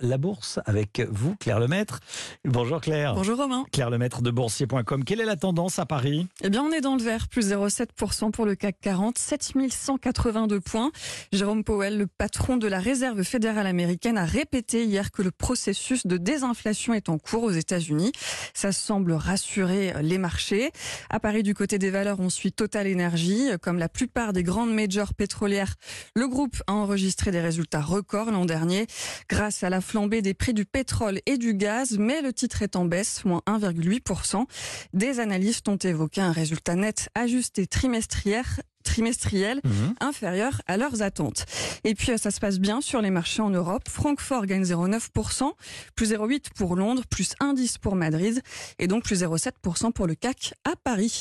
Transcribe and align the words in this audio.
la 0.00 0.18
bourse 0.18 0.60
avec 0.66 1.02
vous, 1.10 1.34
Claire 1.36 1.60
Lemaître. 1.60 2.00
Bonjour 2.44 2.80
Claire. 2.80 3.14
Bonjour 3.14 3.36
Romain. 3.36 3.64
Claire 3.72 3.90
Lemaître 3.90 4.22
de 4.22 4.30
boursier.com. 4.30 5.04
Quelle 5.04 5.20
est 5.20 5.24
la 5.24 5.36
tendance 5.36 5.78
à 5.78 5.86
Paris? 5.86 6.28
Eh 6.42 6.50
bien, 6.50 6.62
on 6.62 6.70
est 6.72 6.80
dans 6.80 6.96
le 6.96 7.02
vert, 7.02 7.28
plus 7.28 7.50
0,7% 7.50 8.30
pour 8.30 8.46
le 8.46 8.54
CAC 8.54 8.76
40, 8.80 9.18
7182 9.18 10.60
points. 10.60 10.90
Jérôme 11.32 11.64
Powell, 11.64 11.98
le 11.98 12.06
patron 12.06 12.56
de 12.56 12.68
la 12.68 12.78
réserve 12.78 13.22
fédérale 13.22 13.66
américaine, 13.66 14.18
a 14.18 14.24
répété 14.24 14.84
hier 14.84 15.10
que 15.10 15.22
le 15.22 15.30
processus 15.30 16.06
de 16.06 16.16
désinflation 16.16 16.94
est 16.94 17.08
en 17.08 17.18
cours 17.18 17.42
aux 17.42 17.50
États-Unis. 17.50 18.12
Ça 18.54 18.72
semble 18.72 19.12
rassurer 19.12 19.94
les 20.02 20.18
marchés. 20.18 20.70
À 21.10 21.20
Paris, 21.20 21.42
du 21.42 21.54
côté 21.54 21.78
des 21.78 21.90
valeurs, 21.90 22.20
on 22.20 22.30
suit 22.30 22.52
Total 22.52 22.86
Energy. 22.92 23.48
Comme 23.62 23.78
la 23.78 23.88
plupart 23.88 24.32
des 24.32 24.42
grandes 24.42 24.72
majors 24.72 25.14
pétrolières, 25.14 25.74
le 26.14 26.28
groupe 26.28 26.62
a 26.66 26.72
enregistré 26.72 27.30
des 27.30 27.40
résultats 27.40 27.80
records 27.80 28.30
l'an 28.30 28.44
dernier 28.44 28.86
grâce 29.28 29.62
à 29.62 29.70
la 29.70 29.80
flambée 29.88 30.20
des 30.20 30.34
prix 30.34 30.52
du 30.52 30.66
pétrole 30.66 31.20
et 31.24 31.38
du 31.38 31.54
gaz, 31.54 31.96
mais 31.98 32.20
le 32.20 32.32
titre 32.34 32.60
est 32.62 32.76
en 32.76 32.84
baisse, 32.84 33.24
moins 33.24 33.40
1,8%. 33.46 34.44
Des 34.92 35.18
analystes 35.18 35.66
ont 35.68 35.76
évoqué 35.76 36.20
un 36.20 36.32
résultat 36.32 36.74
net 36.74 37.08
ajusté 37.14 37.66
trimestriel 37.66 38.44
trimestriel 38.84 39.60
Mhm. 39.64 39.94
inférieur 40.00 40.62
à 40.66 40.78
leurs 40.78 41.02
attentes. 41.02 41.44
Et 41.84 41.94
puis 41.94 42.16
ça 42.16 42.30
se 42.30 42.40
passe 42.40 42.58
bien 42.58 42.80
sur 42.80 43.02
les 43.02 43.10
marchés 43.10 43.42
en 43.42 43.50
Europe. 43.50 43.82
Francfort 43.86 44.46
gagne 44.46 44.64
0,9%, 44.64 45.52
plus 45.94 46.06
0,8 46.12 46.46
pour 46.56 46.74
Londres, 46.74 47.02
plus 47.10 47.34
1,10 47.40 47.76
pour 47.76 47.96
Madrid 47.96 48.40
et 48.78 48.86
donc 48.86 49.04
plus 49.04 49.22
0,7% 49.22 49.92
pour 49.92 50.06
le 50.06 50.14
CAC 50.14 50.54
à 50.64 50.74
Paris. 50.82 51.14